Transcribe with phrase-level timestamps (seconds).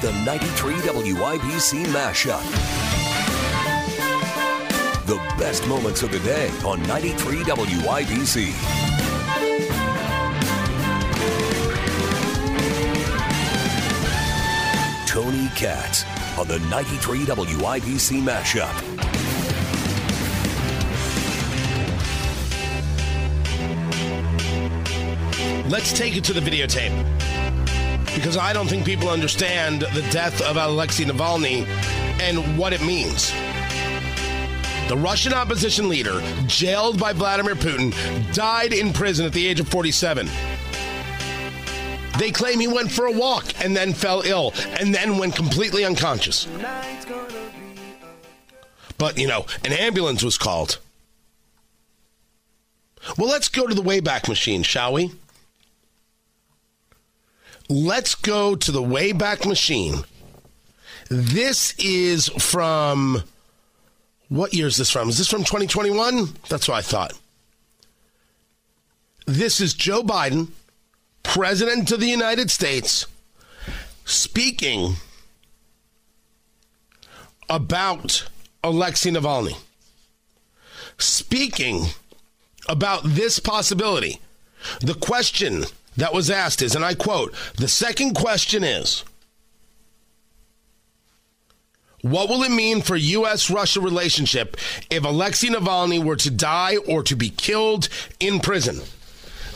[0.00, 2.40] the 93 WIBC mashup.
[5.04, 8.54] The best moments of the day on 93 WIBC.
[15.06, 16.06] Tony Katz
[16.38, 18.72] on the 93 WIBC mashup.
[25.70, 27.39] Let's take it to the videotape.
[28.14, 31.66] Because I don't think people understand the death of Alexei Navalny
[32.20, 33.32] and what it means.
[34.88, 37.94] The Russian opposition leader, jailed by Vladimir Putin,
[38.34, 40.28] died in prison at the age of 47.
[42.18, 45.84] They claim he went for a walk and then fell ill and then went completely
[45.84, 46.48] unconscious.
[48.98, 50.78] But, you know, an ambulance was called.
[53.16, 55.12] Well, let's go to the Wayback Machine, shall we?
[57.70, 60.02] Let's go to the Wayback Machine.
[61.08, 63.22] This is from.
[64.28, 65.08] What year is this from?
[65.08, 66.30] Is this from 2021?
[66.48, 67.12] That's what I thought.
[69.24, 70.48] This is Joe Biden,
[71.22, 73.06] President of the United States,
[74.04, 74.94] speaking
[77.48, 78.28] about
[78.64, 79.56] Alexei Navalny.
[80.98, 81.86] Speaking
[82.68, 84.20] about this possibility.
[84.80, 89.04] The question that was asked is, and I quote, the second question is,
[92.02, 93.50] what will it mean for U.S.
[93.50, 94.56] Russia relationship
[94.88, 98.80] if Alexei Navalny were to die or to be killed in prison?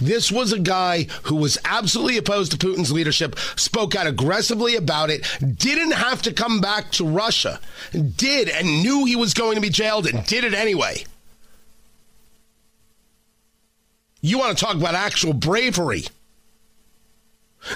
[0.00, 5.08] This was a guy who was absolutely opposed to Putin's leadership, spoke out aggressively about
[5.08, 7.60] it, didn't have to come back to Russia,
[7.92, 11.04] did and knew he was going to be jailed and did it anyway.
[14.20, 16.04] You want to talk about actual bravery?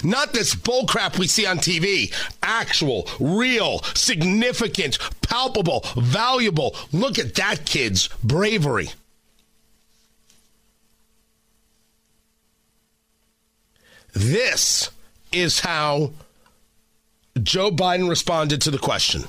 [0.03, 2.13] Not this bullcrap we see on TV.
[2.43, 6.75] Actual, real, significant, palpable, valuable.
[6.91, 8.89] Look at that kid's bravery.
[14.13, 14.89] This
[15.31, 16.11] is how
[17.41, 19.23] Joe Biden responded to the question.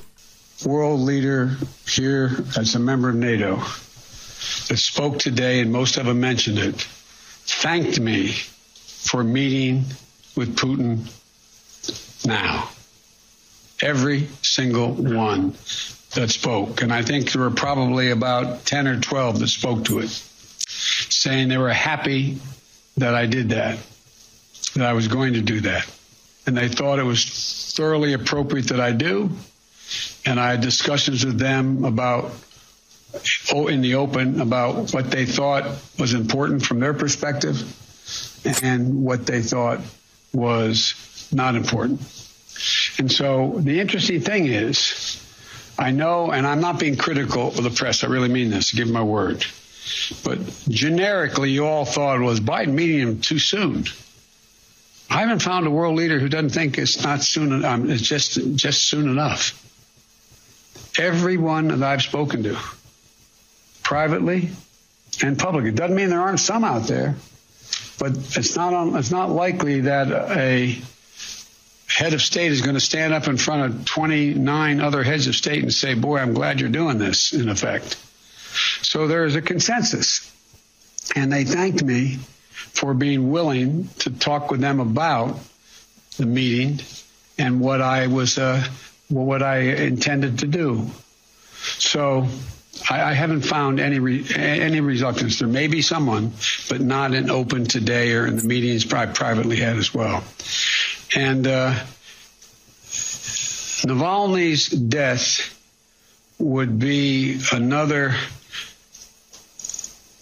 [0.65, 1.57] World leader
[1.87, 3.57] here as a member of NATO
[4.69, 9.85] that spoke today, and most of them mentioned it, thanked me for meeting
[10.41, 11.07] with Putin
[12.27, 12.71] now.
[13.83, 15.51] Every single one
[16.15, 16.81] that spoke.
[16.81, 21.49] And I think there were probably about 10 or 12 that spoke to it, saying
[21.49, 22.39] they were happy
[22.97, 23.79] that I did that,
[24.77, 25.87] that I was going to do that.
[26.47, 27.23] And they thought it was
[27.77, 29.29] thoroughly appropriate that I do.
[30.25, 32.33] And I had discussions with them about,
[33.53, 35.65] oh, in the open, about what they thought
[35.99, 37.63] was important from their perspective
[38.63, 39.81] and what they thought
[40.33, 42.01] was not important.
[42.99, 45.25] And so the interesting thing is,
[45.79, 48.89] I know, and I'm not being critical of the press, I really mean this, give
[48.89, 49.45] my word.
[50.23, 53.87] But generically, you all thought, was Biden meeting him too soon?
[55.09, 57.65] I haven't found a world leader who doesn't think it's not soon.
[57.65, 59.57] Um, it's just just soon enough.
[60.99, 62.57] Everyone that I've spoken to,
[63.83, 64.51] privately
[65.23, 67.17] and publicly, doesn't mean there aren't some out there
[68.01, 70.77] but it's not it's not likely that a
[71.87, 75.37] head of state is going to stand up in front of 29 other heads of
[75.37, 77.97] state and say, "Boy, I'm glad you're doing this." In effect,
[78.83, 80.33] so there is a consensus,
[81.15, 82.19] and they thanked me
[82.73, 85.39] for being willing to talk with them about
[86.17, 86.81] the meeting
[87.39, 88.67] and what I was uh,
[89.09, 90.89] what I intended to do.
[91.79, 92.29] So
[92.89, 95.39] I, I haven't found any re, any reluctance.
[95.39, 96.33] There may be someone,
[96.69, 100.25] but not in open today or in the meetings I privately had as well.
[101.15, 101.75] And uh,
[103.85, 105.57] Navalny's death
[106.39, 108.15] would be another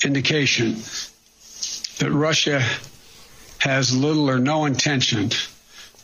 [0.05, 0.77] indication
[1.99, 2.63] that Russia
[3.59, 5.27] has little or no intention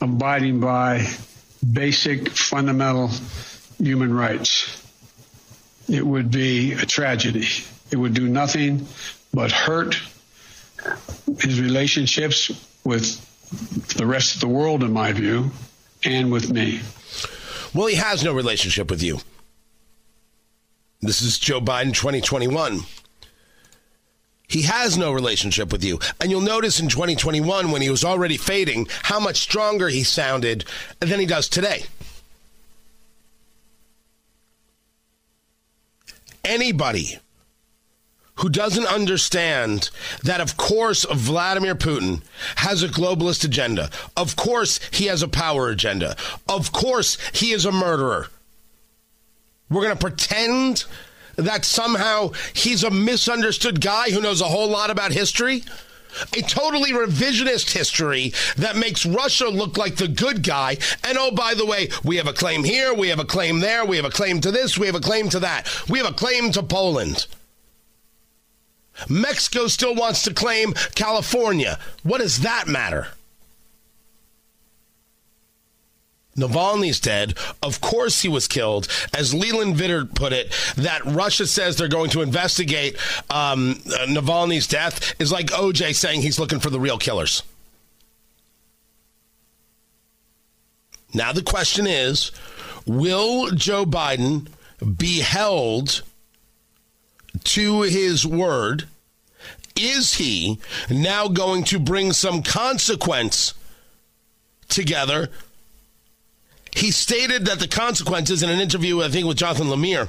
[0.01, 1.07] of abiding by
[1.73, 3.11] basic fundamental
[3.79, 4.84] human rights
[5.89, 7.47] it would be a tragedy.
[7.91, 8.87] It would do nothing
[9.33, 9.97] but hurt
[11.41, 12.51] his relationships
[12.85, 13.21] with
[13.97, 15.51] the rest of the world, in my view,
[16.05, 16.81] and with me.
[17.75, 19.19] Well, he has no relationship with you.
[21.01, 22.81] This is Joe Biden 2021.
[24.49, 25.99] He has no relationship with you.
[26.21, 30.65] And you'll notice in 2021, when he was already fading, how much stronger he sounded
[31.01, 31.85] than he does today.
[36.45, 37.19] Anybody
[38.37, 39.91] who doesn't understand
[40.25, 42.23] that, of course, Vladimir Putin
[42.57, 43.91] has a globalist agenda.
[44.17, 46.17] Of course, he has a power agenda.
[46.49, 48.29] Of course, he is a murderer.
[49.71, 50.85] We're going to pretend
[51.37, 55.63] that somehow he's a misunderstood guy who knows a whole lot about history?
[56.37, 60.79] A totally revisionist history that makes Russia look like the good guy.
[61.03, 63.85] And oh, by the way, we have a claim here, we have a claim there,
[63.85, 66.15] we have a claim to this, we have a claim to that, we have a
[66.15, 67.27] claim to Poland.
[69.09, 71.79] Mexico still wants to claim California.
[72.03, 73.09] What does that matter?
[76.37, 77.35] Navalny's dead.
[77.63, 78.89] Of course he was killed.
[79.13, 82.97] As Leland Vittert put it, that Russia says they're going to investigate
[83.31, 87.43] um, uh, Navalny's death is like OJ saying he's looking for the real killers.
[91.13, 92.33] Now the question is
[92.87, 94.49] will Joe Biden
[94.97, 96.03] be held
[97.45, 98.85] to his word?
[99.77, 100.61] Is he
[100.91, 103.55] now going to bring some consequence
[104.69, 105.31] together
[106.75, 110.09] he stated that the consequences in an interview, I think, with Jonathan Lemire,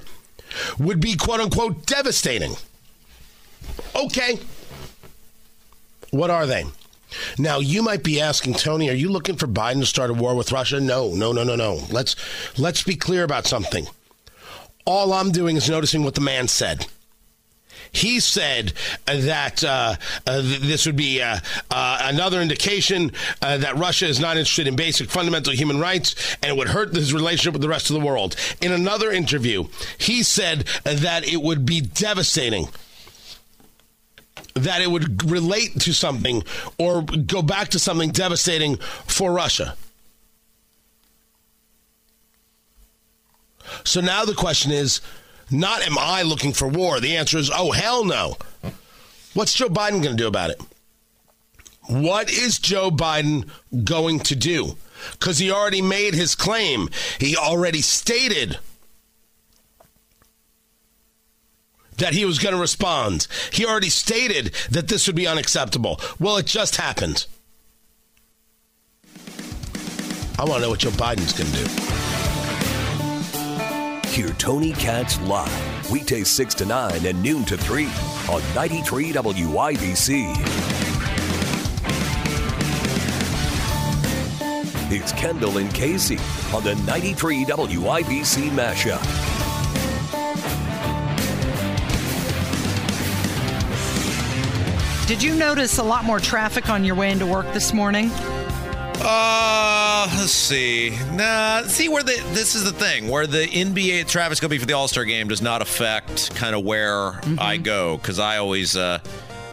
[0.79, 2.55] would be quote unquote devastating.
[3.95, 4.39] Okay.
[6.11, 6.65] What are they?
[7.37, 10.35] Now you might be asking Tony, are you looking for Biden to start a war
[10.35, 10.79] with Russia?
[10.79, 11.81] No, no, no, no, no.
[11.91, 12.15] Let's
[12.57, 13.87] let's be clear about something.
[14.85, 16.87] All I'm doing is noticing what the man said.
[17.91, 18.73] He said
[19.05, 19.95] that uh,
[20.27, 21.39] uh, this would be uh,
[21.71, 23.11] uh another indication
[23.41, 26.93] uh, that Russia is not interested in basic fundamental human rights and it would hurt
[26.93, 28.35] his relationship with the rest of the world.
[28.61, 29.65] In another interview,
[29.97, 32.67] he said that it would be devastating
[34.55, 36.41] that it would relate to something
[36.77, 39.75] or go back to something devastating for Russia.
[43.83, 45.01] So now the question is
[45.51, 46.99] not am I looking for war.
[46.99, 48.37] The answer is, oh, hell no.
[49.33, 50.61] What's Joe Biden going to do about it?
[51.87, 53.49] What is Joe Biden
[53.83, 54.77] going to do?
[55.11, 56.89] Because he already made his claim.
[57.19, 58.57] He already stated
[61.97, 63.27] that he was going to respond.
[63.51, 65.99] He already stated that this would be unacceptable.
[66.19, 67.27] Well, it just happened.
[70.37, 72.04] I want to know what Joe Biden's going to do.
[74.15, 77.83] Hear Tony Katz live, weekdays 6 to 9 and noon to 3
[78.29, 80.33] on 93 WIBC.
[84.89, 86.17] It's Kendall and Casey
[86.53, 89.03] on the 93 WIBC Mashup.
[95.09, 98.09] Did you notice a lot more traffic on your way into work this morning?
[99.07, 100.97] Uh, let's see.
[101.11, 104.65] Nah, see where the this is the thing where the NBA traffic's gonna be for
[104.65, 107.39] the All Star game does not affect kind of where mm-hmm.
[107.39, 108.97] I go because I always uh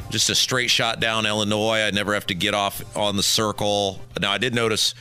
[0.09, 1.83] just a straight shot down Illinois.
[1.83, 4.01] I never have to get off on the circle.
[4.19, 4.95] Now I did notice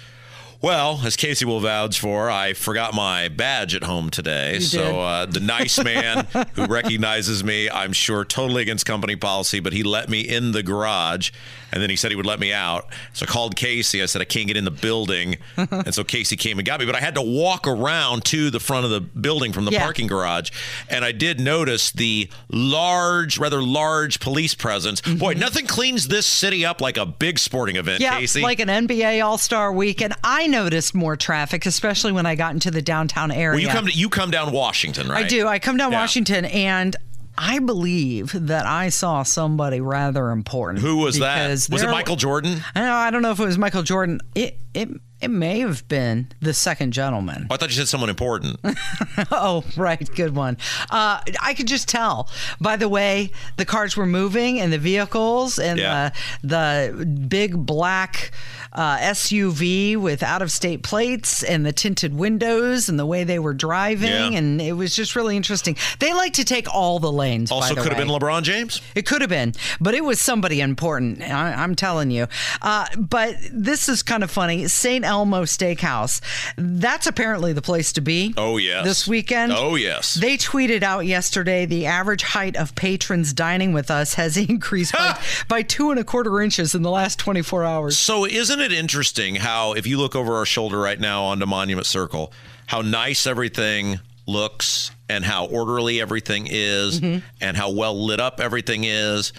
[0.61, 4.55] well, as Casey will vouch for, I forgot my badge at home today.
[4.55, 9.59] You so uh, the nice man who recognizes me, I'm sure, totally against company policy,
[9.59, 11.31] but he let me in the garage,
[11.71, 12.87] and then he said he would let me out.
[13.13, 14.03] So I called Casey.
[14.03, 16.85] I said I can't get in the building, and so Casey came and got me.
[16.85, 19.81] But I had to walk around to the front of the building from the yeah.
[19.83, 20.51] parking garage,
[20.89, 25.01] and I did notice the large, rather large police presence.
[25.01, 25.17] Mm-hmm.
[25.17, 28.01] Boy, nothing cleans this city up like a big sporting event.
[28.01, 28.41] Yeah, Casey.
[28.41, 30.13] like an NBA All Star Weekend.
[30.23, 33.51] I noticed more traffic, especially when I got into the downtown area.
[33.51, 35.25] Well, you come to, you come down Washington, right?
[35.25, 35.47] I do.
[35.47, 36.01] I come down yeah.
[36.01, 36.95] Washington, and
[37.37, 40.79] I believe that I saw somebody rather important.
[40.79, 41.49] Who was that?
[41.49, 42.61] Was it Michael Jordan?
[42.75, 44.19] I, I don't know if it was Michael Jordan.
[44.35, 44.89] It it
[45.21, 47.47] it may have been the second gentleman.
[47.49, 48.59] Oh, I thought you said someone important.
[49.31, 50.09] oh, right.
[50.15, 50.57] Good one.
[50.89, 55.59] Uh, I could just tell by the way the cars were moving and the vehicles
[55.59, 56.11] and yeah.
[56.41, 56.47] the,
[56.93, 58.31] the big black
[58.73, 63.39] uh, SUV with out of state plates and the tinted windows and the way they
[63.39, 64.09] were driving.
[64.09, 64.37] Yeah.
[64.37, 65.75] And it was just really interesting.
[65.99, 67.51] They like to take all the lanes.
[67.51, 67.97] Also, the could way.
[67.97, 68.81] have been LeBron James.
[68.95, 71.21] It could have been, but it was somebody important.
[71.21, 72.27] I, am telling you.
[72.61, 74.67] Uh, but this is kind of funny.
[74.67, 75.03] St.
[75.11, 76.21] Elmo Steakhouse.
[76.55, 78.33] That's apparently the place to be.
[78.37, 78.85] Oh, yes.
[78.85, 79.51] This weekend.
[79.51, 80.13] Oh, yes.
[80.13, 85.19] They tweeted out yesterday the average height of patrons dining with us has increased by,
[85.49, 87.97] by two and a quarter inches in the last 24 hours.
[87.97, 91.85] So, isn't it interesting how, if you look over our shoulder right now onto Monument
[91.85, 92.31] Circle,
[92.67, 97.19] how nice everything looks and how orderly everything is mm-hmm.
[97.41, 99.33] and how well lit up everything is?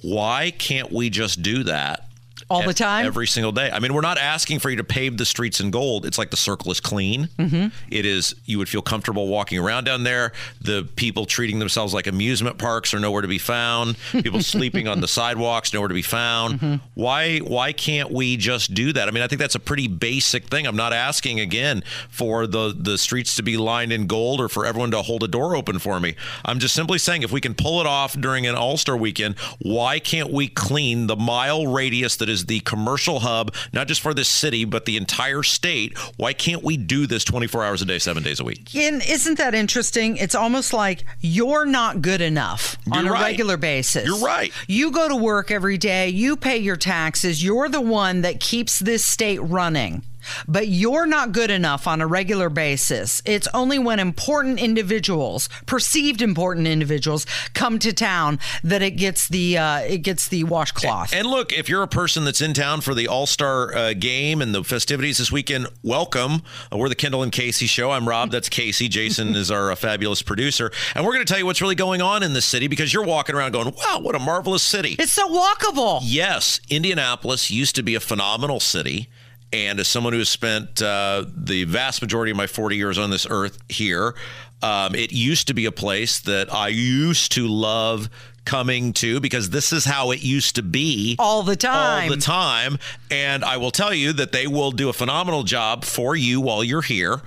[0.00, 2.08] Why can't we just do that
[2.50, 3.06] all the time?
[3.06, 3.70] every single day.
[3.70, 6.06] I mean we're not asking for you to pave the streets in gold.
[6.06, 7.28] It's like the circle is clean.
[7.38, 7.68] Mm-hmm.
[7.90, 10.32] it is you would feel comfortable walking around down there.
[10.60, 13.96] The people treating themselves like amusement parks are nowhere to be found.
[14.12, 16.60] People sleeping on the sidewalks nowhere to be found.
[16.60, 16.74] Mm-hmm.
[16.94, 19.08] why why can't we just do that?
[19.08, 20.66] I mean i think that's a pretty basic thing.
[20.66, 24.66] I'm not asking again for the the streets to be lined in gold or for
[24.66, 26.14] everyone to hold a door open for me.
[26.44, 29.98] I'm just simply saying if we can pull it off during an all-star weekend why
[29.98, 34.28] can't we clean the mile radius that is the commercial hub, not just for this
[34.28, 35.96] city, but the entire state.
[36.16, 38.74] Why can't we do this 24 hours a day, seven days a week?
[38.74, 40.16] And isn't that interesting?
[40.16, 43.22] It's almost like you're not good enough you're on a right.
[43.22, 44.06] regular basis.
[44.06, 44.52] You're right.
[44.66, 48.78] You go to work every day, you pay your taxes, you're the one that keeps
[48.78, 50.02] this state running
[50.46, 53.22] but you're not good enough on a regular basis.
[53.24, 59.58] It's only when important individuals, perceived important individuals, come to town that it gets the
[59.58, 61.14] uh, it gets the washcloth.
[61.14, 64.42] And look, if you're a person that's in town for the All Star uh, game
[64.42, 66.42] and the festivities this weekend, welcome.
[66.72, 67.90] Uh, we're the Kendall and Casey show.
[67.90, 68.30] I'm Rob.
[68.30, 68.88] That's Casey.
[68.88, 72.02] Jason is our uh, fabulous producer, and we're going to tell you what's really going
[72.02, 75.12] on in the city because you're walking around going, "Wow, what a marvelous city!" It's
[75.12, 76.00] so walkable.
[76.02, 79.08] Yes, Indianapolis used to be a phenomenal city.
[79.52, 83.10] And as someone who has spent uh, the vast majority of my 40 years on
[83.10, 84.14] this earth here,
[84.62, 88.08] um, it used to be a place that I used to love
[88.44, 92.04] coming to because this is how it used to be all the time.
[92.04, 92.78] All the time.
[93.10, 96.64] And I will tell you that they will do a phenomenal job for you while
[96.64, 97.20] you're here.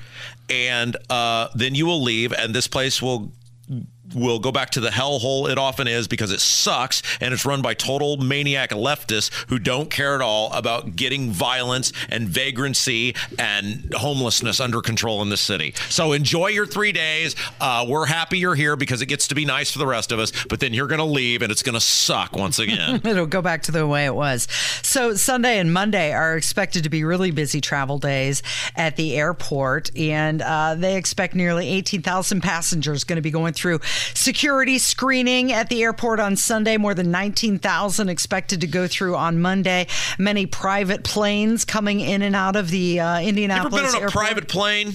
[0.50, 3.32] And uh, then you will leave, and this place will
[4.14, 7.62] will go back to the hellhole it often is because it sucks and it's run
[7.62, 13.94] by total maniac leftists who don't care at all about getting violence and vagrancy and
[13.94, 15.74] homelessness under control in the city.
[15.90, 17.36] So enjoy your three days.
[17.60, 20.20] Uh, we're happy you're here because it gets to be nice for the rest of
[20.20, 23.02] us, but then you're going to leave and it's going to suck once again.
[23.06, 24.48] It'll go back to the way it was.
[24.82, 28.44] So Sunday and Monday are expected to be really busy travel days
[28.76, 33.80] at the airport, and uh, they expect nearly 18,000 passengers going to be going through
[34.14, 36.78] Security screening at the airport on Sunday.
[36.78, 39.88] More than 19,000 expected to go through on Monday.
[40.18, 44.04] Many private planes coming in and out of the uh, Indianapolis Ever been on a
[44.06, 44.26] airport.
[44.26, 44.94] private plane?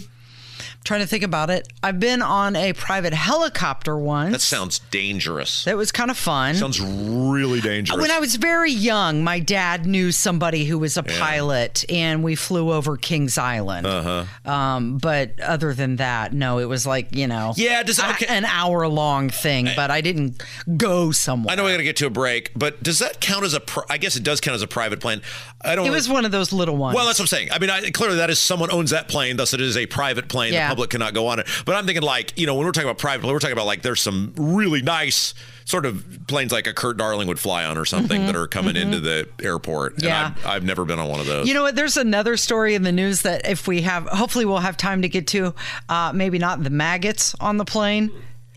[0.84, 1.68] Trying to think about it.
[1.82, 4.32] I've been on a private helicopter once.
[4.32, 5.64] That sounds dangerous.
[5.64, 6.54] That was kind of fun.
[6.54, 8.00] Sounds really dangerous.
[8.00, 11.18] When I was very young, my dad knew somebody who was a yeah.
[11.18, 13.86] pilot, and we flew over Kings Island.
[13.86, 14.50] Uh-huh.
[14.50, 18.26] Um, but other than that, no, it was like you know, yeah, does, okay.
[18.26, 19.68] a, an hour long thing.
[19.76, 20.42] But I didn't
[20.76, 21.52] go somewhere.
[21.52, 23.60] I know we got to get to a break, but does that count as a?
[23.60, 25.20] Pri- I guess it does count as a private plane.
[25.62, 25.86] I don't.
[25.86, 26.94] It was one of those little ones.
[26.94, 27.50] Well, that's what I'm saying.
[27.52, 30.28] I mean, I, clearly that is someone owns that plane, thus it is a private
[30.28, 30.54] plane.
[30.54, 30.69] Yeah.
[30.70, 31.48] Public cannot go on it.
[31.66, 33.82] But I'm thinking like, you know, when we're talking about private, we're talking about like
[33.82, 35.34] there's some really nice
[35.64, 38.46] sort of planes like a Kurt Darling would fly on or something mm-hmm, that are
[38.46, 38.92] coming mm-hmm.
[38.92, 40.02] into the airport.
[40.02, 40.26] Yeah.
[40.26, 41.48] And I've, I've, never been on one of those.
[41.48, 41.76] You know what?
[41.76, 45.08] There's another story in the news that if we have, hopefully we'll have time to
[45.08, 45.54] get to,
[45.88, 48.10] uh, maybe not the maggots on the plane.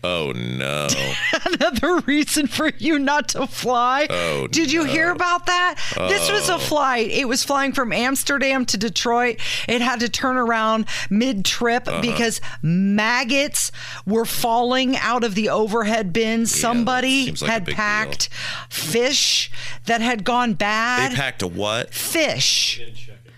[0.06, 0.86] Oh no!
[1.46, 4.06] Another reason for you not to fly.
[4.10, 4.92] Oh, did you no.
[4.92, 5.76] hear about that?
[5.96, 6.08] Oh.
[6.08, 7.10] This was a flight.
[7.10, 9.38] It was flying from Amsterdam to Detroit.
[9.66, 12.02] It had to turn around mid-trip uh-huh.
[12.02, 13.72] because maggots
[14.04, 16.54] were falling out of the overhead bins.
[16.54, 18.38] Yeah, Somebody like had packed deal.
[18.68, 19.50] fish
[19.86, 21.12] that had gone bad.
[21.12, 21.94] They packed a what?
[21.94, 22.78] Fish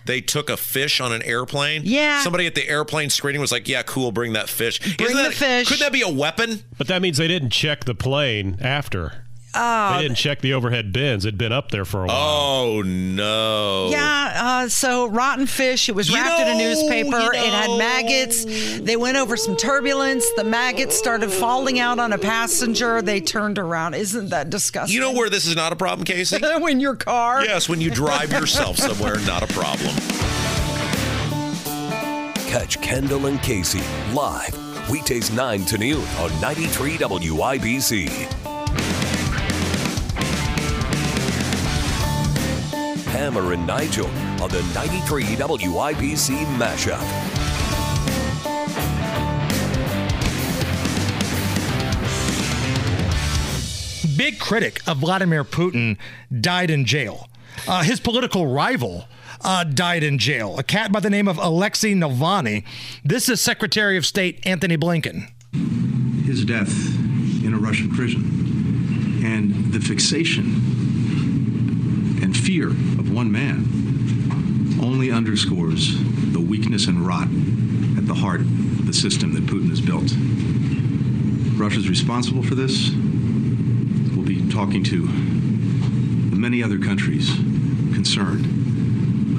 [0.07, 1.83] they took a fish on an airplane.
[1.85, 2.21] Yeah.
[2.21, 5.29] Somebody at the airplane screening was like, "Yeah, cool, bring that fish." Bring Isn't the
[5.29, 5.67] that, fish.
[5.67, 6.63] Could that be a weapon?
[6.77, 9.25] But that means they didn't check the plane after.
[9.57, 11.25] Oh, they didn't check the overhead bins.
[11.25, 12.17] It'd been up there for a while.
[12.17, 13.89] Oh no!
[13.91, 14.33] Yeah.
[14.35, 15.89] Uh, so rotten fish.
[15.89, 17.07] It was wrapped you know, in a newspaper.
[17.07, 17.31] You know.
[17.31, 18.45] It had maggots.
[18.79, 20.29] They went over some turbulence.
[20.35, 23.01] The maggots started falling out on a passenger.
[23.01, 23.95] They turned around.
[23.95, 24.93] Isn't that disgusting?
[24.93, 26.37] You know where this is not a problem, Casey?
[26.59, 27.43] when your car.
[27.43, 29.95] Yes, when you drive yourself somewhere, not a problem.
[32.47, 33.83] Catch Kendall and Casey
[34.13, 34.55] live
[34.89, 38.46] weekdays 9 to noon on 93 WIBC.
[43.17, 44.05] Hammer and Nigel
[44.39, 47.01] on the 93 WIBC mashup.
[54.15, 55.97] Big critic of Vladimir Putin
[56.39, 57.27] died in jail.
[57.67, 59.07] Uh, his political rival
[59.41, 60.59] uh, died in jail.
[60.59, 62.63] A cat by the name of Alexei Navalny.
[63.03, 65.27] This is Secretary of State Antony Blinken.
[66.23, 66.69] His death
[67.43, 70.76] in a Russian prison and the fixation and
[72.47, 73.57] fear of one man
[74.81, 76.01] only underscores
[76.31, 77.27] the weakness and rot
[77.97, 80.13] at the heart of the system that Putin has built.
[81.59, 82.91] Russia's responsible for this.
[84.15, 85.07] We'll be talking to
[86.37, 87.27] many other countries
[87.93, 88.45] concerned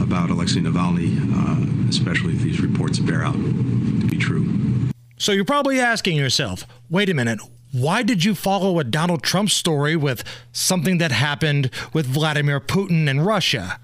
[0.03, 4.91] about Alexei Navalny, uh, especially if these reports bear out to be true.
[5.17, 7.41] So you're probably asking yourself, wait a minute,
[7.81, 13.09] why did you follow a Donald Trump story with something that happened with Vladimir Putin
[13.09, 13.81] and Russia?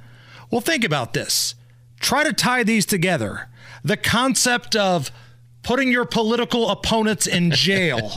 [0.50, 1.54] Well, think about this.
[2.00, 3.48] Try to tie these together.
[3.82, 5.10] The concept of
[5.62, 8.12] putting your political opponents in jail.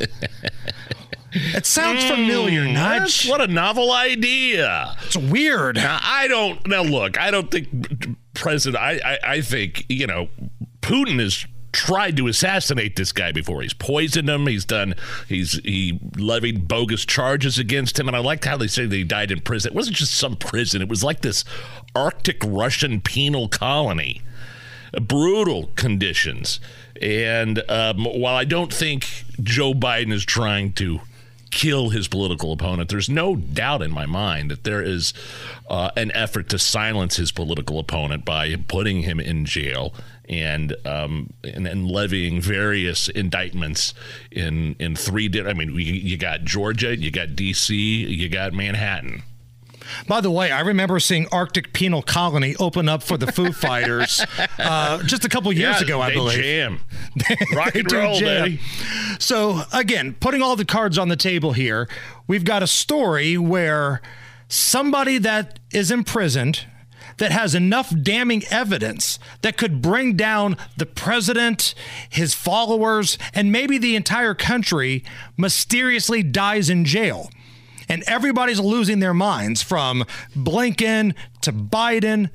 [1.32, 3.28] it sounds familiar, Mm, Nudge.
[3.28, 4.96] What a novel idea.
[5.06, 5.76] It's weird.
[5.76, 6.66] Now, I don't.
[6.68, 8.82] Now, look, I don't think President.
[8.82, 10.30] I, I, I think you know,
[10.82, 13.62] Putin has tried to assassinate this guy before.
[13.62, 14.48] He's poisoned him.
[14.48, 14.96] He's done.
[15.28, 18.08] He's he levied bogus charges against him.
[18.08, 19.72] And I liked how they say that he died in prison.
[19.72, 20.82] It wasn't just some prison.
[20.82, 21.44] It was like this
[21.96, 24.22] Arctic Russian penal colony.
[25.02, 26.60] Brutal conditions.
[27.02, 31.02] And um, while I don't think Joe Biden is trying to
[31.52, 32.90] kill his political opponent.
[32.90, 35.14] There's no doubt in my mind that there is
[35.70, 39.94] uh, an effort to silence his political opponent by putting him in jail
[40.30, 43.94] and um, and, and levying various indictments
[44.32, 45.28] in in three.
[45.28, 49.24] Di- I mean, you, you got Georgia, you got D.C., you got Manhattan.
[50.08, 54.26] By the way, I remember seeing Arctic Penal Colony open up for the Foo Fighters
[54.60, 56.44] uh, just a couple years Yeah, ago, I they believe.
[56.44, 56.80] jam.
[57.56, 58.44] Rock and roll, jam.
[58.44, 58.60] baby.
[59.20, 61.88] So, again, putting all the cards on the table here,
[62.28, 64.02] we've got a story where
[64.48, 66.66] somebody that is imprisoned
[67.18, 71.74] that has enough damning evidence that could bring down the president,
[72.10, 75.04] his followers, and maybe the entire country
[75.36, 77.32] mysteriously dies in jail.
[77.90, 80.04] And everybody's losing their minds from
[80.36, 82.30] Blinken to Biden.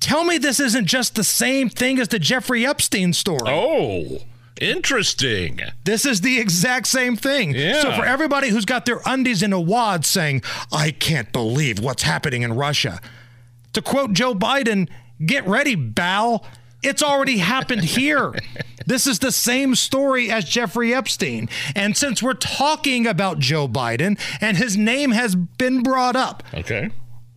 [0.00, 3.46] Tell me this isn't just the same thing as the Jeffrey Epstein story.
[3.46, 4.18] Oh,
[4.60, 5.60] interesting.
[5.84, 7.54] This is the exact same thing.
[7.54, 7.80] Yeah.
[7.80, 10.42] So for everybody who's got their undies in a wad saying,
[10.72, 13.00] I can't believe what's happening in Russia,
[13.72, 14.88] to quote Joe Biden,
[15.24, 16.44] get ready, Bal.
[16.86, 18.32] It's already happened here.
[18.86, 21.48] this is the same story as Jeffrey Epstein.
[21.74, 26.90] And since we're talking about Joe Biden and his name has been brought up, Okay.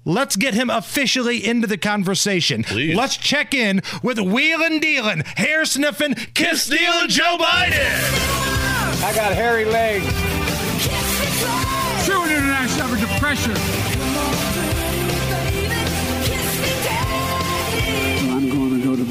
[0.05, 2.63] Let's get him officially into the conversation.
[2.63, 2.95] Please.
[2.95, 9.03] Let's check in with wheelin' dealin', hair sniffing, kiss stealing Joe Biden.
[9.03, 10.05] I got hairy legs.
[12.05, 14.78] True international average of pressure.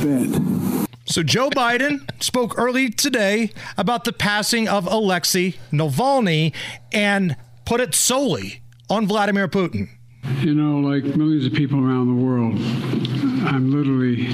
[0.03, 0.87] Bed.
[1.07, 6.55] So Joe Biden spoke early today about the passing of Alexei Navalny
[6.93, 9.89] and put it solely on Vladimir Putin.
[10.41, 12.55] You know, like millions of people around the world,
[13.49, 14.29] I'm literally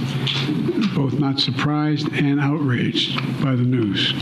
[0.96, 4.12] both not surprised and outraged by the news.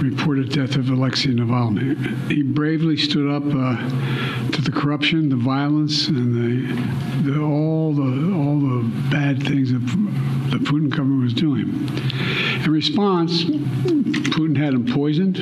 [0.00, 2.30] Reported death of Alexei Navalny.
[2.30, 8.32] He bravely stood up uh, to the corruption, the violence, and the, the all the
[8.34, 9.80] all the bad things that
[10.50, 11.68] the Putin government was doing.
[12.64, 15.36] In response, Putin had him poisoned.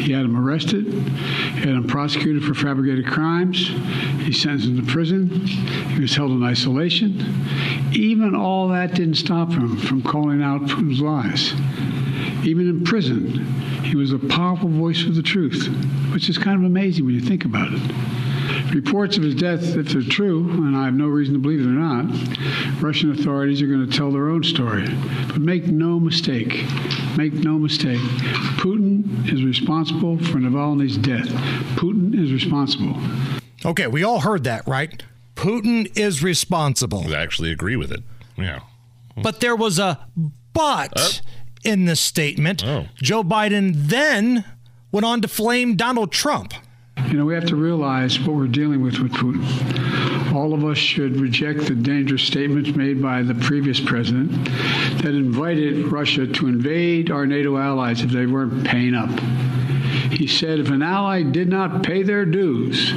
[0.00, 0.86] He had him arrested.
[0.86, 3.68] He had him prosecuted for fabricated crimes.
[4.22, 5.28] He sentenced him to prison.
[5.46, 7.18] He was held in isolation.
[7.92, 11.52] Even all that didn't stop him from calling out Putin's lies.
[12.44, 13.44] Even in prison,
[13.84, 15.66] he was a powerful voice for the truth,
[16.12, 18.74] which is kind of amazing when you think about it.
[18.74, 21.72] Reports of his death, if they're true, and I have no reason to believe they're
[21.72, 22.06] not,
[22.82, 24.86] Russian authorities are going to tell their own story.
[25.28, 26.64] But make no mistake,
[27.16, 28.00] make no mistake,
[28.58, 31.28] Putin is responsible for Navalny's death.
[31.76, 32.96] Putin is responsible.
[33.64, 35.02] Okay, we all heard that, right?
[35.44, 37.12] Putin is responsible.
[37.14, 38.02] I actually agree with it.
[38.36, 38.60] Yeah.
[39.14, 40.06] But there was a
[40.54, 41.10] but oh.
[41.64, 42.64] in the statement.
[42.64, 42.86] Oh.
[42.96, 44.44] Joe Biden then
[44.90, 46.54] went on to flame Donald Trump.
[47.08, 50.32] You know, we have to realize what we're dealing with with Putin.
[50.32, 54.32] All of us should reject the dangerous statements made by the previous president
[55.02, 59.10] that invited Russia to invade our NATO allies if they weren't paying up.
[60.14, 62.92] He said if an ally did not pay their dues,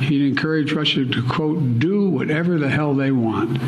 [0.00, 3.60] he'd encourage Russia to, quote, do whatever the hell they want.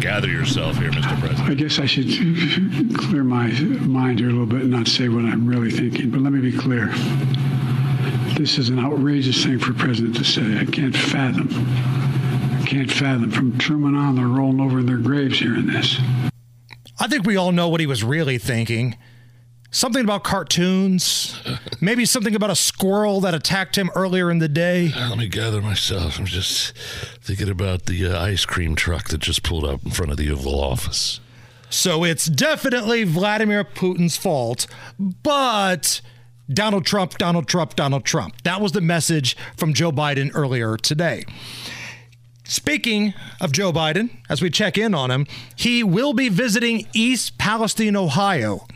[0.00, 1.18] Gather yourself here, Mr.
[1.20, 1.48] President.
[1.48, 2.06] I guess I should
[2.98, 3.48] clear my
[3.80, 6.40] mind here a little bit and not say what I'm really thinking, but let me
[6.40, 6.88] be clear.
[8.36, 10.58] This is an outrageous thing for a president to say.
[10.58, 11.48] I can't fathom.
[12.70, 13.32] I can't fathom.
[13.32, 16.00] From Truman on, they're rolling over in their graves hearing this.
[17.00, 18.96] I think we all know what he was really thinking.
[19.72, 21.36] Something about cartoons,
[21.80, 24.92] maybe something about a squirrel that attacked him earlier in the day.
[24.94, 26.20] Let me gather myself.
[26.20, 26.78] I'm just
[27.20, 30.30] thinking about the uh, ice cream truck that just pulled up in front of the
[30.30, 31.18] Oval Office.
[31.70, 34.68] So it's definitely Vladimir Putin's fault.
[34.96, 36.02] But
[36.48, 38.42] Donald Trump, Donald Trump, Donald Trump.
[38.44, 41.24] That was the message from Joe Biden earlier today.
[42.50, 47.38] Speaking of Joe Biden, as we check in on him, he will be visiting East
[47.38, 48.66] Palestine, Ohio.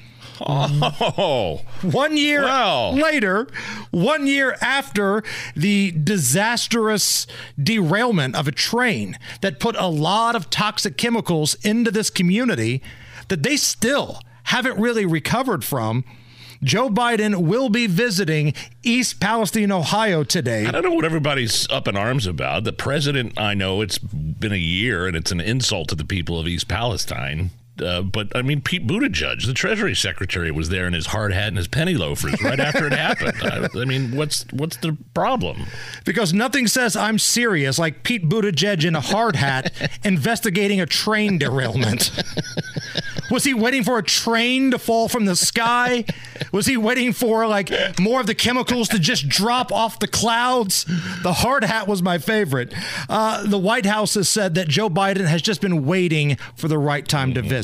[0.41, 2.93] Oh, one year Wow.
[2.93, 3.49] later,
[3.91, 5.25] one year after
[5.57, 7.27] the disastrous
[7.61, 12.81] derailment of a train that put a lot of toxic chemicals into this community
[13.27, 16.05] that they still haven't really recovered from.
[16.65, 20.65] Joe Biden will be visiting East Palestine, Ohio today.
[20.65, 22.65] I don't know what everybody's up in arms about.
[22.65, 26.41] The president, I know it's been a year and it's an insult to the people
[26.41, 27.51] of East Palestine.
[27.83, 31.49] Uh, but I mean, Pete Buttigieg, the Treasury Secretary, was there in his hard hat
[31.49, 33.35] and his penny loafers right after it happened.
[33.43, 35.67] I, I mean, what's what's the problem?
[36.05, 39.73] Because nothing says I'm serious like Pete Buttigieg in a hard hat
[40.05, 42.13] investigating a train derailment.
[43.31, 46.05] Was he waiting for a train to fall from the sky?
[46.53, 50.85] Was he waiting for like more of the chemicals to just drop off the clouds?
[51.23, 52.73] The hard hat was my favorite.
[53.09, 56.79] Uh, the White House has said that Joe Biden has just been waiting for the
[56.79, 57.64] right time to visit.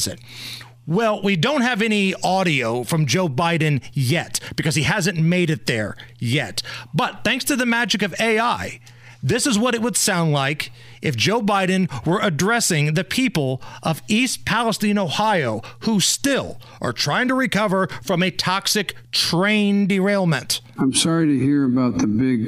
[0.87, 5.67] Well, we don't have any audio from Joe Biden yet because he hasn't made it
[5.67, 6.63] there yet.
[6.93, 8.81] But thanks to the magic of AI,
[9.23, 14.03] this is what it would sound like if Joe Biden were addressing the people of
[14.09, 20.61] East Palestine, Ohio, who still are trying to recover from a toxic train derailment.
[20.79, 22.47] I'm sorry to hear about the big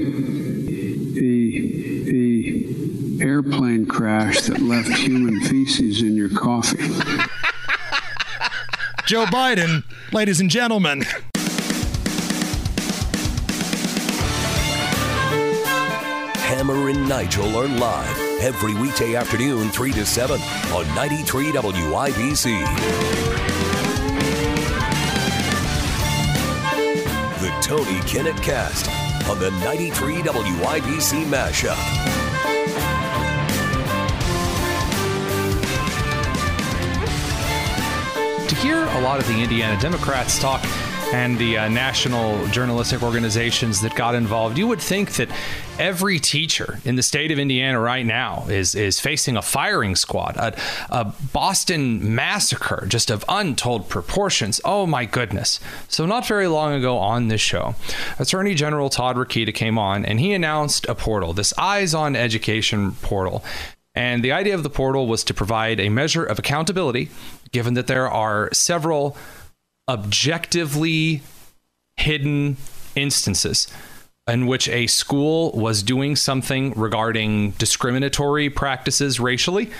[1.14, 6.78] the the airplane crash that left human feces in your coffee.
[9.06, 11.02] Joe Biden, ladies and gentlemen.
[16.34, 22.62] Hammer and Nigel are live every weekday afternoon, 3 to 7 on 93 WIBC.
[27.40, 28.88] The Tony Kinnett Cast
[29.28, 32.31] on the 93 WIBC Mashup.
[38.62, 40.64] Hear a lot of the Indiana Democrats talk
[41.12, 45.28] and the uh, national journalistic organizations that got involved, you would think that
[45.80, 50.36] every teacher in the state of Indiana right now is is facing a firing squad,
[50.36, 50.56] a,
[50.90, 54.60] a Boston massacre, just of untold proportions.
[54.64, 55.58] Oh my goodness!
[55.88, 57.74] So not very long ago on this show,
[58.20, 62.92] Attorney General Todd Rokita came on and he announced a portal, this Eyes on Education
[63.02, 63.42] portal.
[63.94, 67.10] And the idea of the portal was to provide a measure of accountability,
[67.50, 69.16] given that there are several
[69.88, 71.22] objectively
[71.96, 72.56] hidden
[72.94, 73.68] instances
[74.28, 79.70] in which a school was doing something regarding discriminatory practices racially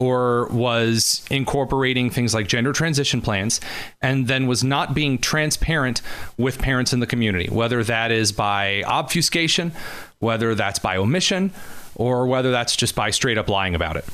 [0.00, 3.60] or was incorporating things like gender transition plans
[4.00, 6.00] and then was not being transparent
[6.36, 9.72] with parents in the community, whether that is by obfuscation,
[10.20, 11.52] whether that's by omission,
[11.96, 14.04] or whether that's just by straight up lying about it.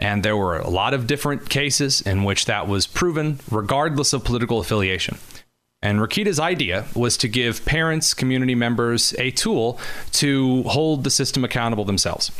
[0.00, 4.24] And there were a lot of different cases in which that was proven, regardless of
[4.24, 5.18] political affiliation.
[5.82, 9.78] And Rokita's idea was to give parents, community members a tool
[10.12, 12.32] to hold the system accountable themselves.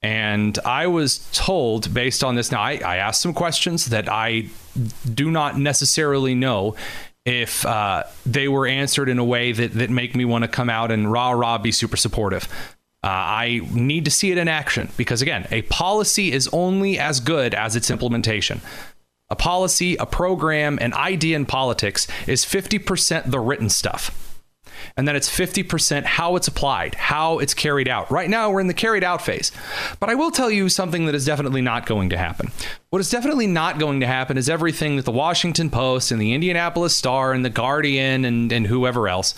[0.00, 4.48] And I was told, based on this, now I, I asked some questions that I
[5.12, 6.76] do not necessarily know
[7.24, 10.70] if uh, they were answered in a way that, that make me want to come
[10.70, 12.48] out and rah rah be super supportive.
[13.02, 17.20] Uh, I need to see it in action because, again, a policy is only as
[17.20, 18.60] good as its implementation.
[19.30, 24.27] A policy, a program, an idea in politics is 50% the written stuff.
[24.96, 28.10] And then it's 50% how it's applied, how it's carried out.
[28.10, 29.52] Right now, we're in the carried out phase.
[30.00, 32.50] But I will tell you something that is definitely not going to happen.
[32.90, 36.32] What is definitely not going to happen is everything that the Washington Post and the
[36.32, 39.34] Indianapolis Star and the Guardian and, and whoever else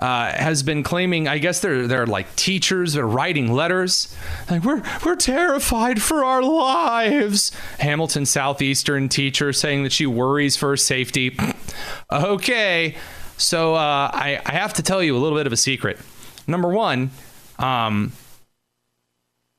[0.00, 1.28] uh, has been claiming.
[1.28, 2.94] I guess they're they're like teachers.
[2.94, 4.14] They're writing letters
[4.50, 7.52] like we're we're terrified for our lives.
[7.78, 11.36] Hamilton Southeastern teacher saying that she worries for her safety.
[12.12, 12.96] okay,
[13.44, 15.98] so uh, I I have to tell you a little bit of a secret.
[16.46, 17.10] Number one,
[17.58, 18.12] um,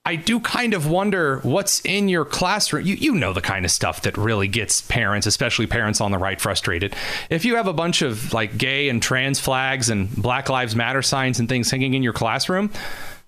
[0.03, 2.85] I do kind of wonder what's in your classroom.
[2.85, 6.17] You you know the kind of stuff that really gets parents, especially parents on the
[6.17, 6.95] right, frustrated.
[7.29, 11.01] If you have a bunch of like gay and trans flags and Black Lives Matter
[11.01, 12.71] signs and things hanging in your classroom,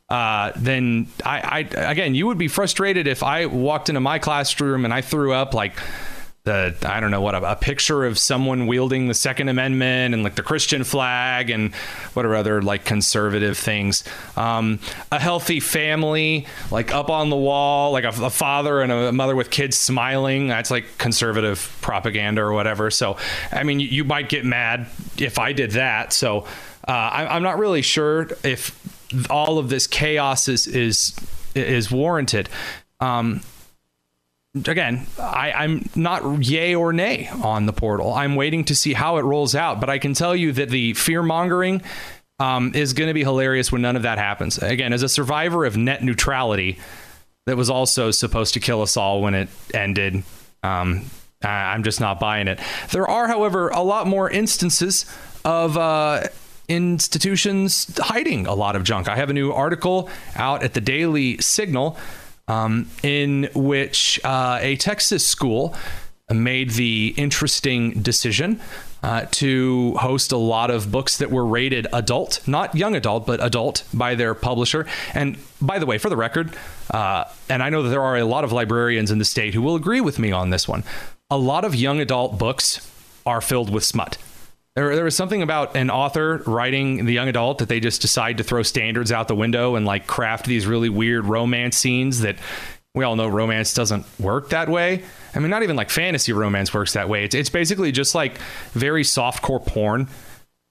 [0.10, 1.42] uh, then I,
[1.76, 5.34] I again you would be frustrated if I walked into my classroom and I threw
[5.34, 5.78] up like
[6.48, 10.24] the I don't know what a, a, picture of someone wielding the Second Amendment and
[10.24, 11.76] like the Christian flag and
[12.14, 14.06] whatever other like conservative things.
[14.38, 14.80] Um,
[15.12, 19.36] a healthy family, like up on the wall, like a, a, father and a mother
[19.36, 20.48] with kids smiling.
[20.48, 22.90] That's like conservative propaganda or whatever.
[22.92, 23.18] So,
[23.52, 26.14] I mean, you, you might get mad if I did that.
[26.14, 26.46] So,
[26.88, 28.72] uh, I, I'm not really sure if
[29.30, 31.14] all of this chaos is is
[31.56, 32.48] is warranted.
[33.02, 33.42] Um,
[34.66, 38.14] again, I, I'm not yay or nay on the portal.
[38.14, 40.94] I'm waiting to see how it rolls out, but I can tell you that the
[40.94, 41.82] fear mongering
[42.40, 44.58] um, is going to be hilarious when none of that happens.
[44.58, 46.80] Again, as a survivor of net neutrality,
[47.46, 50.24] that was also supposed to kill us all when it ended.
[50.64, 51.06] Um,
[51.42, 52.60] I'm just not buying it.
[52.92, 55.06] There are, however, a lot more instances
[55.44, 55.78] of.
[55.78, 56.24] Uh,
[56.70, 59.08] institutions hiding a lot of junk.
[59.08, 61.98] I have a new article out at the Daily Signal
[62.48, 65.76] um, in which uh, a Texas school
[66.30, 68.60] made the interesting decision
[69.04, 73.44] uh, to host a lot of books that were rated adult, not young adult, but
[73.44, 74.86] adult by their publisher.
[75.14, 76.56] And by the way, for the record,
[76.92, 79.62] uh, and I know that there are a lot of librarians in the state who
[79.62, 80.84] will agree with me on this one,
[81.30, 82.92] a lot of young adult books
[83.26, 84.18] are filled with smut.
[84.78, 88.38] There, there was something about an author writing the young adult that they just decide
[88.38, 92.36] to throw standards out the window and like craft these really weird romance scenes that
[92.94, 95.04] we all know romance doesn't work that way.
[95.34, 97.24] I mean, not even like fantasy romance works that way.
[97.24, 98.38] It's, it's basically just like
[98.74, 100.10] very soft core porn.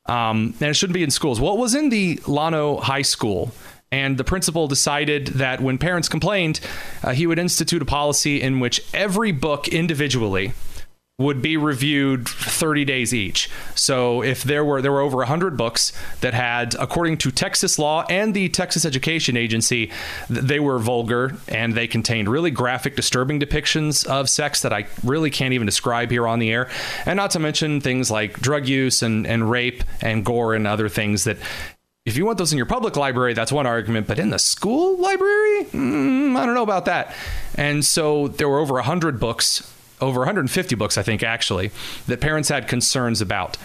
[0.04, 1.40] Um, and it shouldn't be in schools.
[1.40, 3.50] Well, it was in the Llano High School.
[3.90, 6.60] And the principal decided that when parents complained,
[7.02, 10.52] uh, he would institute a policy in which every book individually
[11.18, 13.48] would be reviewed 30 days each.
[13.74, 18.04] So if there were there were over 100 books that had according to Texas law
[18.10, 19.90] and the Texas Education Agency
[20.28, 25.30] they were vulgar and they contained really graphic disturbing depictions of sex that I really
[25.30, 26.68] can't even describe here on the air
[27.06, 30.90] and not to mention things like drug use and and rape and gore and other
[30.90, 31.38] things that
[32.04, 34.06] if you want those in your public library, that's one argument.
[34.06, 37.12] But in the school library, mm, I don't know about that.
[37.56, 41.70] And so there were over 100 books over 150 books, I think, actually,
[42.06, 43.56] that parents had concerns about.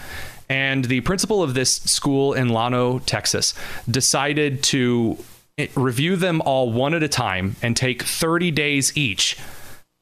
[0.48, 3.54] And the principal of this school in Llano, Texas,
[3.90, 5.18] decided to
[5.56, 9.38] eh, review them all one at a time and take 30 days each.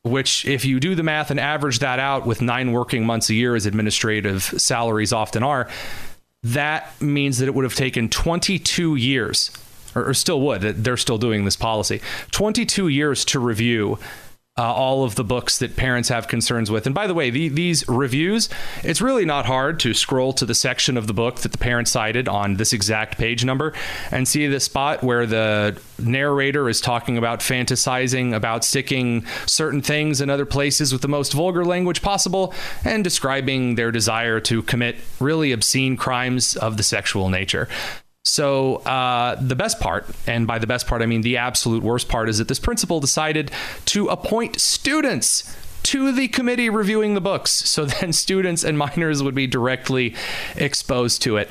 [0.03, 3.35] Which, if you do the math and average that out with nine working months a
[3.35, 5.69] year, as administrative salaries often are,
[6.43, 9.51] that means that it would have taken 22 years,
[9.95, 13.99] or, or still would, they're still doing this policy, 22 years to review
[14.59, 16.85] uh, all of the books that parents have concerns with.
[16.85, 18.49] And by the way, the, these reviews,
[18.83, 21.89] it's really not hard to scroll to the section of the book that the parent
[21.89, 23.73] cited on this exact page number
[24.11, 30.21] and see the spot where the narrator is talking about fantasizing about sticking certain things
[30.21, 32.53] in other places with the most vulgar language possible
[32.85, 37.69] and describing their desire to commit really obscene crimes of the sexual nature.
[38.25, 42.09] So uh, the best part, and by the best part I mean the absolute worst
[42.09, 43.51] part, is that this principal decided
[43.87, 47.51] to appoint students to the committee reviewing the books.
[47.71, 50.15] So then students and minors would be directly
[50.57, 51.49] exposed to it.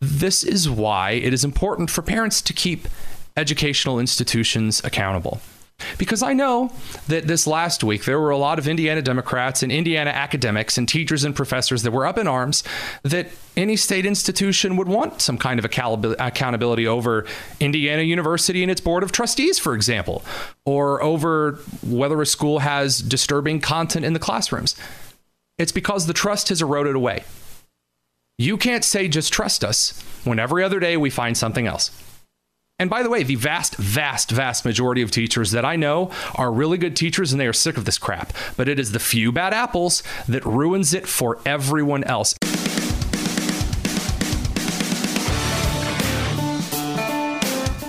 [0.00, 2.88] This is why it is important for parents to keep
[3.36, 5.40] educational institutions accountable.
[5.98, 6.72] Because I know
[7.08, 10.88] that this last week there were a lot of Indiana Democrats and Indiana academics and
[10.88, 12.64] teachers and professors that were up in arms
[13.02, 17.26] that any state institution would want some kind of accountability over
[17.60, 20.24] Indiana University and its board of trustees, for example,
[20.64, 24.76] or over whether a school has disturbing content in the classrooms.
[25.58, 27.24] It's because the trust has eroded away.
[28.38, 31.90] You can't say just trust us when every other day we find something else.
[32.78, 36.52] And by the way, the vast, vast, vast majority of teachers that I know are
[36.52, 38.34] really good teachers and they are sick of this crap.
[38.54, 42.34] But it is the few bad apples that ruins it for everyone else.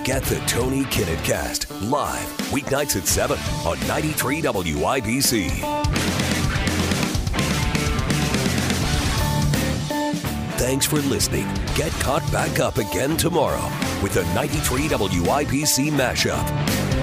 [0.06, 5.87] Get the Tony Kinnett Cast live weeknights at 7 on 93 WIBC.
[10.58, 11.46] Thanks for listening.
[11.76, 13.62] Get caught back up again tomorrow
[14.02, 16.97] with the 93 WIBC mashup.